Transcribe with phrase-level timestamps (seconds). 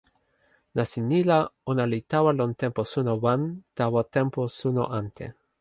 [0.77, 1.37] nasin ni la
[1.71, 3.41] ona li tawa lon tenpo suno wan
[3.77, 5.25] tawa tenpo suno ante.